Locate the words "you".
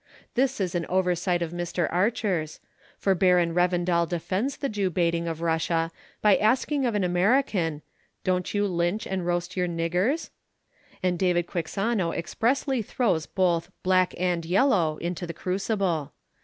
8.51-8.65